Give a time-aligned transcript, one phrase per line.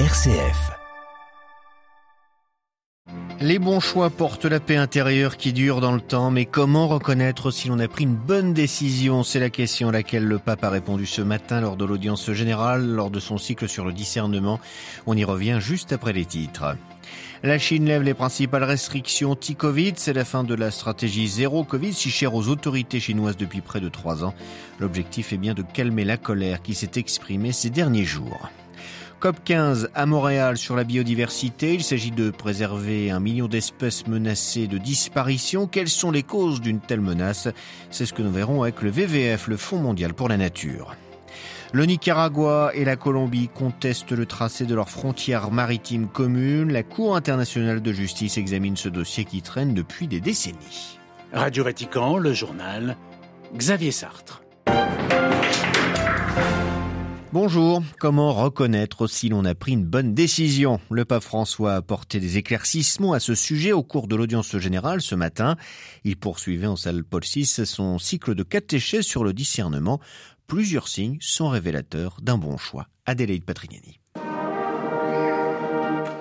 [0.00, 0.72] RCF.
[3.40, 7.52] Les bons choix portent la paix intérieure qui dure dans le temps, mais comment reconnaître
[7.52, 9.22] si l'on a pris une bonne décision?
[9.22, 12.84] C'est la question à laquelle le pape a répondu ce matin lors de l'audience générale,
[12.84, 14.58] lors de son cycle sur le discernement.
[15.06, 16.76] On y revient juste après les titres.
[17.44, 19.92] La Chine lève les principales restrictions anti-Covid.
[19.94, 23.80] C'est la fin de la stratégie zéro Covid, si chère aux autorités chinoises depuis près
[23.80, 24.34] de trois ans.
[24.80, 28.50] L'objectif est bien de calmer la colère qui s'est exprimée ces derniers jours.
[29.24, 31.72] COP15 à Montréal sur la biodiversité.
[31.72, 35.66] Il s'agit de préserver un million d'espèces menacées de disparition.
[35.66, 37.48] Quelles sont les causes d'une telle menace?
[37.90, 40.94] C'est ce que nous verrons avec le VVF, le Fonds mondial pour la nature.
[41.72, 46.70] Le Nicaragua et la Colombie contestent le tracé de leurs frontières maritimes communes.
[46.70, 50.98] La Cour internationale de justice examine ce dossier qui traîne depuis des décennies.
[51.32, 52.98] Radio Vatican, le journal,
[53.56, 54.43] Xavier Sartre.
[57.34, 60.78] Bonjour, comment reconnaître si l'on a pris une bonne décision?
[60.88, 65.02] Le pape François a apporté des éclaircissements à ce sujet au cours de l'audience générale
[65.02, 65.56] ce matin.
[66.04, 69.98] Il poursuivait en salle Paul VI son cycle de catéchèse sur le discernement.
[70.46, 72.86] Plusieurs signes sont révélateurs d'un bon choix.
[73.04, 73.98] Adélaïde Patrignani.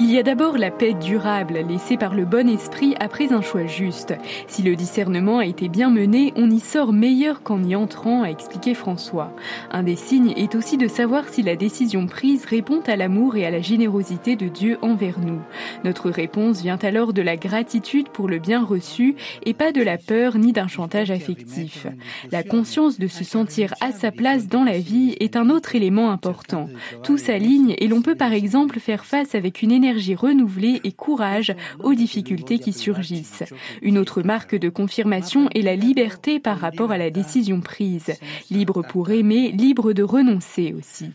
[0.00, 3.66] Il y a d'abord la paix durable laissée par le bon esprit après un choix
[3.66, 4.14] juste.
[4.48, 8.28] Si le discernement a été bien mené, on y sort meilleur qu'en y entrant, a
[8.28, 9.34] expliqué François.
[9.70, 13.46] Un des signes est aussi de savoir si la décision prise répond à l'amour et
[13.46, 15.40] à la générosité de Dieu envers nous.
[15.84, 19.98] Notre réponse vient alors de la gratitude pour le bien reçu et pas de la
[19.98, 21.86] peur ni d'un chantage affectif.
[22.30, 26.10] La conscience de se sentir à sa place dans la vie est un autre élément
[26.10, 26.68] important.
[27.04, 30.92] Tout s'aligne et l'on peut par exemple faire face avec une énergie énergie renouvelée et
[30.92, 33.44] courage aux difficultés qui surgissent.
[33.82, 38.12] Une autre marque de confirmation est la liberté par rapport à la décision prise.
[38.50, 41.10] Libre pour aimer, libre de renoncer aussi.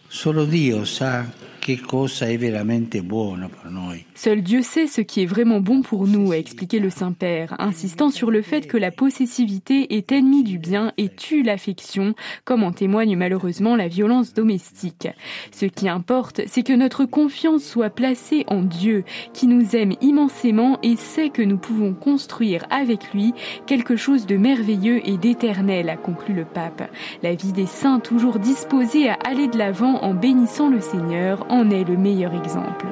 [4.15, 8.09] Seul Dieu sait ce qui est vraiment bon pour nous, a expliqué le Saint-Père, insistant
[8.09, 12.71] sur le fait que la possessivité est ennemie du bien et tue l'affection, comme en
[12.71, 15.09] témoigne malheureusement la violence domestique.
[15.51, 20.79] Ce qui importe, c'est que notre confiance soit placée en Dieu, qui nous aime immensément
[20.83, 23.33] et sait que nous pouvons construire avec lui
[23.65, 26.89] quelque chose de merveilleux et d'éternel, a conclu le pape.
[27.23, 31.56] La vie des saints toujours disposés à aller de l'avant en bénissant le Seigneur, en
[31.65, 32.85] est le meilleur exemple.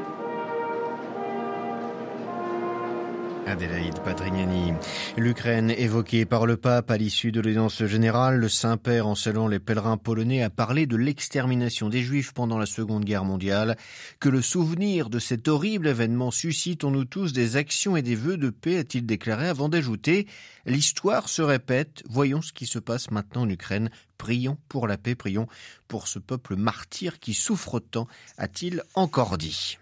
[3.45, 4.73] Adélaïde Patrignani.
[5.17, 9.59] L'Ukraine évoquée par le pape à l'issue de l'audience générale, le Saint-Père, en saluant les
[9.59, 13.77] pèlerins polonais, a parlé de l'extermination des Juifs pendant la Seconde Guerre mondiale,
[14.19, 18.15] que le souvenir de cet horrible événement suscite en nous tous des actions et des
[18.15, 20.27] vœux de paix, a-t-il déclaré avant d'ajouter
[20.65, 25.15] L'histoire se répète, voyons ce qui se passe maintenant en Ukraine, prions pour la paix,
[25.15, 25.47] prions
[25.87, 28.07] pour ce peuple martyr qui souffre tant,
[28.37, 29.77] a-t-il encore dit.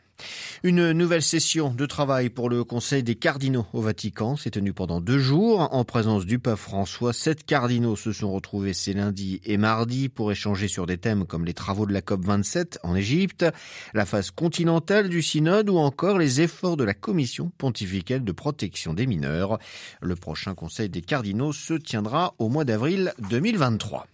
[0.64, 5.02] Une nouvelle session de travail pour le Conseil des cardinaux au Vatican s'est tenue pendant
[5.02, 7.12] deux jours en présence du pape François.
[7.12, 11.46] Sept cardinaux se sont retrouvés ces lundis et mardis pour échanger sur des thèmes comme
[11.46, 13.46] les travaux de la COP 27 en Égypte,
[13.94, 18.94] la phase continentale du synode ou encore les efforts de la commission pontificale de protection
[18.94, 19.60] des mineurs.
[20.02, 24.08] Le prochain Conseil des cardinaux se tiendra au mois d'avril 2023.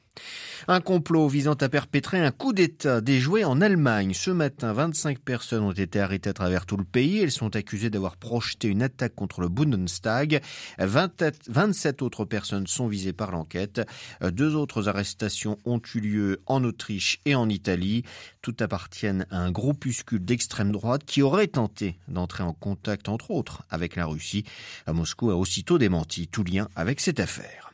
[0.68, 4.14] Un complot visant à perpétrer un coup d'État déjoué en Allemagne.
[4.14, 7.20] Ce matin, 25 personnes ont été arrêtées à travers tout le pays.
[7.20, 10.42] Elles sont accusées d'avoir projeté une attaque contre le Bundestag.
[10.78, 13.82] 27 autres personnes sont visées par l'enquête.
[14.22, 18.04] Deux autres arrestations ont eu lieu en Autriche et en Italie.
[18.42, 23.64] Toutes appartiennent à un groupuscule d'extrême droite qui aurait tenté d'entrer en contact, entre autres,
[23.70, 24.44] avec la Russie.
[24.88, 27.69] Moscou a aussitôt démenti tout lien avec cette affaire.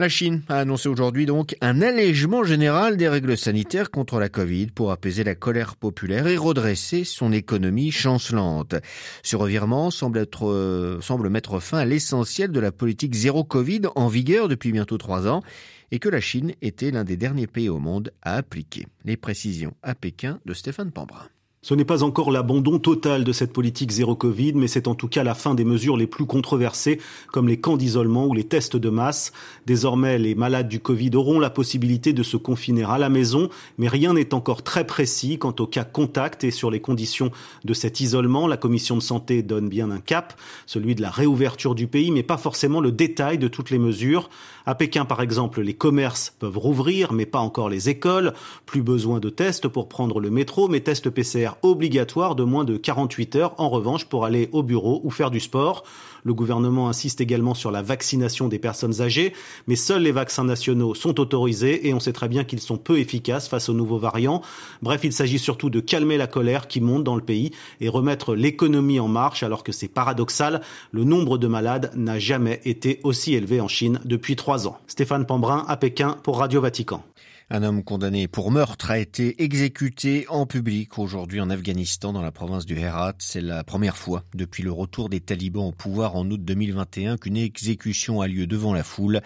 [0.00, 4.68] La Chine a annoncé aujourd'hui donc un allègement général des règles sanitaires contre la Covid
[4.68, 8.76] pour apaiser la colère populaire et redresser son économie chancelante.
[9.24, 13.82] Ce revirement semble, être, euh, semble mettre fin à l'essentiel de la politique zéro Covid
[13.96, 15.42] en vigueur depuis bientôt trois ans
[15.90, 18.86] et que la Chine était l'un des derniers pays au monde à appliquer.
[19.04, 21.26] Les précisions à Pékin de Stéphane Pambrin.
[21.68, 25.06] Ce n'est pas encore l'abandon total de cette politique zéro Covid, mais c'est en tout
[25.06, 26.98] cas la fin des mesures les plus controversées,
[27.30, 29.34] comme les camps d'isolement ou les tests de masse.
[29.66, 33.86] Désormais, les malades du Covid auront la possibilité de se confiner à la maison, mais
[33.86, 37.32] rien n'est encore très précis quant au cas contact et sur les conditions
[37.66, 38.46] de cet isolement.
[38.46, 42.22] La commission de santé donne bien un cap, celui de la réouverture du pays, mais
[42.22, 44.30] pas forcément le détail de toutes les mesures.
[44.64, 48.32] À Pékin, par exemple, les commerces peuvent rouvrir, mais pas encore les écoles.
[48.64, 52.76] Plus besoin de tests pour prendre le métro, mais tests PCR obligatoire de moins de
[52.76, 55.84] 48 heures, en revanche, pour aller au bureau ou faire du sport.
[56.24, 59.32] Le gouvernement insiste également sur la vaccination des personnes âgées,
[59.66, 62.98] mais seuls les vaccins nationaux sont autorisés et on sait très bien qu'ils sont peu
[62.98, 64.42] efficaces face aux nouveaux variants.
[64.82, 68.34] Bref, il s'agit surtout de calmer la colère qui monte dans le pays et remettre
[68.34, 70.60] l'économie en marche alors que c'est paradoxal,
[70.92, 74.78] le nombre de malades n'a jamais été aussi élevé en Chine depuis trois ans.
[74.86, 77.02] Stéphane Pambrin à Pékin pour Radio Vatican.
[77.50, 82.30] Un homme condamné pour meurtre a été exécuté en public aujourd'hui en Afghanistan dans la
[82.30, 83.14] province du Herat.
[83.20, 87.38] C'est la première fois depuis le retour des talibans au pouvoir en août 2021 qu'une
[87.38, 89.22] exécution a lieu devant la foule.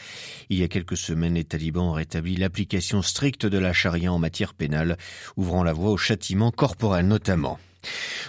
[0.51, 4.21] Il y a quelques semaines, les talibans ont rétabli l'application stricte de la charia en
[4.21, 4.99] matière pénale,
[5.37, 7.59] ouvrant la voie au châtiment corporel notamment.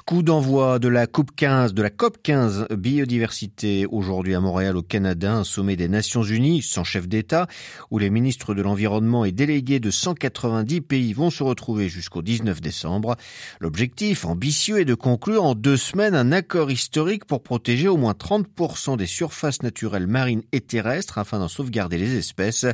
[0.06, 4.82] Coup d'envoi de la Coupe 15, de la COP 15 biodiversité aujourd'hui à Montréal au
[4.82, 7.48] Canada, un sommet des Nations Unies sans chef d'État
[7.92, 12.62] où les ministres de l'environnement et délégués de 190 pays vont se retrouver jusqu'au 19
[12.62, 13.16] décembre.
[13.60, 18.14] L'objectif ambitieux est de conclure en deux semaines un accord historique pour protéger au moins
[18.14, 22.66] 30% des surfaces naturelles marines et terrestres afin d'en sauvegarder les espèces.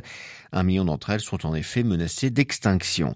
[0.52, 3.14] Un million d'entre elles sont en effet menacées d'extinction.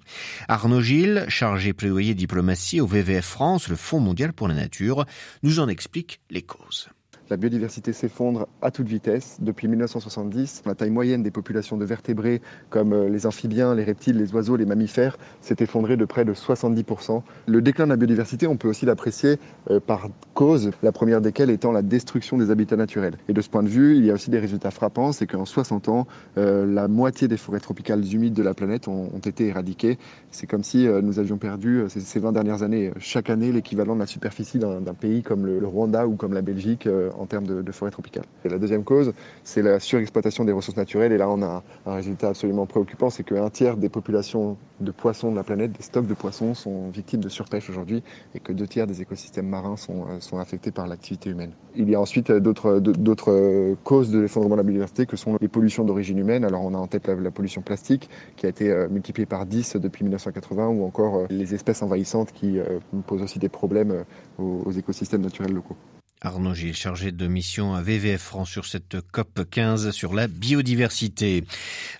[0.49, 5.06] Arnaud Gilles, chargé plaidoyer diplomatie au VVF France, le Fonds mondial pour la nature,
[5.42, 6.88] nous en explique les causes.
[7.30, 10.64] La biodiversité s'effondre à toute vitesse depuis 1970.
[10.66, 14.56] La taille moyenne des populations de vertébrés comme euh, les amphibiens, les reptiles, les oiseaux,
[14.56, 17.22] les mammifères s'est effondrée de près de 70%.
[17.46, 19.38] Le déclin de la biodiversité, on peut aussi l'apprécier
[19.70, 23.16] euh, par cause, la première desquelles étant la destruction des habitats naturels.
[23.30, 25.46] Et de ce point de vue, il y a aussi des résultats frappants, c'est qu'en
[25.46, 26.06] 60 ans,
[26.36, 29.96] euh, la moitié des forêts tropicales humides de la planète ont, été éradiquées.
[30.30, 34.06] C'est comme si nous avions perdu ces, 20 dernières années, chaque année, l'équivalent de la
[34.06, 36.86] superficie d'un pays comme le, le, Rwanda ou comme la Belgique
[37.19, 38.25] en termes de, forêt tropicale.
[38.44, 39.12] La deuxième cause,
[39.43, 41.12] c'est la surexploitation des ressources naturelles.
[41.12, 45.31] Et là, on a un résultat absolument préoccupant, c'est qu'un tiers des populations de poissons
[45.31, 48.02] de la planète, des stocks de poissons, sont victimes de surpêche aujourd'hui
[48.34, 51.52] et que deux tiers des écosystèmes marins sont, euh, affectés par l'activité humaine.
[51.76, 55.17] Il y a ensuite euh, d'autres, d'autres euh, causes de l'effondrement de la biodiversité que
[55.17, 56.44] sont les pollutions d'origine humaine.
[56.44, 60.05] Alors on a en tête la, pollution plastique qui a été multipliée par 10 depuis
[60.05, 62.58] 1980 ou encore les espèces envahissantes qui
[63.06, 64.05] posent aussi des problèmes
[64.38, 65.76] aux écosystèmes naturels locaux.
[66.24, 71.44] Arnaud Gilles, chargé de mission à VVF France sur cette COP 15 sur la biodiversité.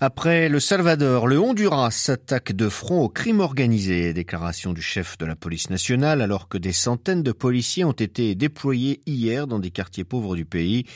[0.01, 4.15] Après le Salvador, le Honduras s'attaque de front au crime organisé.
[4.15, 8.35] Déclaration du chef de la police nationale alors que des centaines de policiers ont été
[8.35, 10.87] déployés hier dans des quartiers pauvres du pays.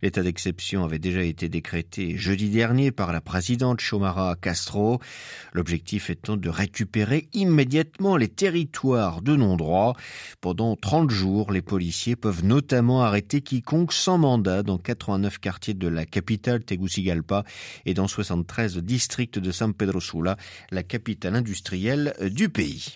[0.00, 5.00] L'état d'exception avait déjà été décrété jeudi dernier par la présidente Chomara Castro.
[5.52, 9.96] L'objectif étant de récupérer immédiatement les territoires de non-droit.
[10.40, 15.88] Pendant 30 jours, les policiers peuvent notamment arrêté quiconque sans mandat dans 89 quartiers de
[15.88, 17.44] la capitale Tegucigalpa
[17.84, 20.36] et dans 73 districts de San Pedro Sula,
[20.70, 22.94] la capitale industrielle du pays.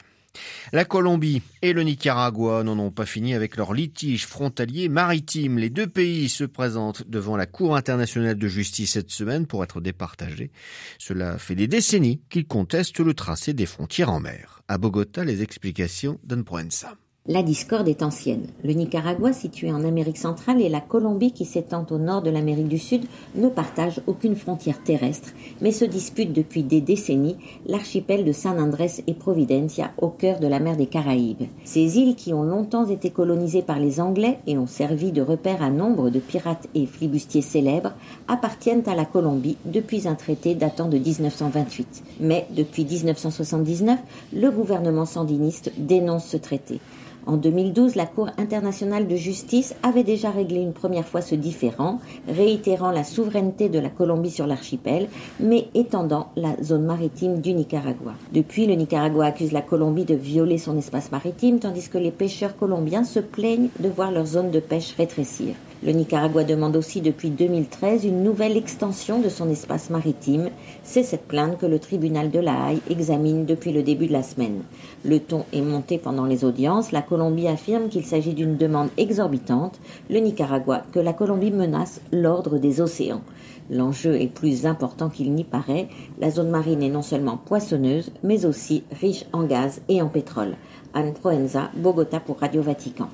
[0.72, 5.58] La Colombie et le Nicaragua n'en ont pas fini avec leur litige frontalier maritime.
[5.58, 9.80] Les deux pays se présentent devant la Cour internationale de justice cette semaine pour être
[9.80, 10.50] départagés.
[10.98, 14.62] Cela fait des décennies qu'ils contestent le tracé des frontières en mer.
[14.68, 16.96] À Bogota, les explications d'Anne Proenza.
[17.26, 18.46] La discorde est ancienne.
[18.64, 22.68] Le Nicaragua, situé en Amérique centrale, et la Colombie, qui s'étend au nord de l'Amérique
[22.68, 25.28] du Sud, ne partagent aucune frontière terrestre,
[25.60, 27.36] mais se disputent depuis des décennies
[27.66, 31.42] l'archipel de San Andrés et Providencia, au cœur de la mer des Caraïbes.
[31.62, 35.62] Ces îles, qui ont longtemps été colonisées par les Anglais et ont servi de repère
[35.62, 37.92] à nombre de pirates et flibustiers célèbres,
[38.28, 42.02] appartiennent à la Colombie depuis un traité datant de 1928.
[42.20, 43.98] Mais depuis 1979,
[44.32, 46.80] le gouvernement sandiniste dénonce ce traité.
[47.26, 52.00] En 2012, la Cour internationale de justice avait déjà réglé une première fois ce différend,
[52.28, 58.14] réitérant la souveraineté de la Colombie sur l'archipel, mais étendant la zone maritime du Nicaragua.
[58.32, 62.56] Depuis, le Nicaragua accuse la Colombie de violer son espace maritime, tandis que les pêcheurs
[62.56, 65.54] colombiens se plaignent de voir leur zone de pêche rétrécir.
[65.82, 70.50] Le Nicaragua demande aussi depuis 2013 une nouvelle extension de son espace maritime.
[70.82, 74.22] C'est cette plainte que le tribunal de La Haye examine depuis le début de la
[74.22, 74.60] semaine.
[75.06, 76.92] Le ton est monté pendant les audiences.
[76.92, 79.80] La Colombie affirme qu'il s'agit d'une demande exorbitante.
[80.10, 83.22] Le Nicaragua que la Colombie menace l'ordre des océans.
[83.70, 85.88] L'enjeu est plus important qu'il n'y paraît.
[86.20, 90.56] La zone marine est non seulement poissonneuse, mais aussi riche en gaz et en pétrole.
[90.92, 93.08] Anne Proenza, Bogota pour Radio Vatican.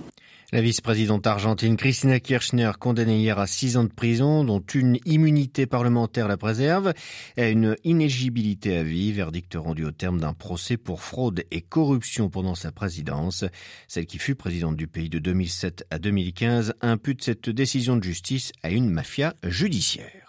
[0.53, 5.67] La vice-présidente argentine Cristina Kirchner, condamnée hier à six ans de prison, dont une immunité
[5.67, 6.93] parlementaire la préserve,
[7.37, 12.31] à une inégibilité à vie, verdict rendu au terme d'un procès pour fraude et corruption
[12.31, 13.45] pendant sa présidence.
[13.89, 18.53] Celle qui fut présidente du pays de 2007 à 2015 impute cette décision de justice
[18.63, 20.26] à une mafia judiciaire.